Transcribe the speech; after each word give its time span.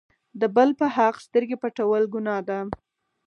د 0.39 0.41
بل 0.55 0.69
په 0.79 0.85
حق 0.95 1.15
سترګې 1.25 1.57
پټول 1.61 2.03
ګناه 2.13 2.39
ده. 2.47 2.59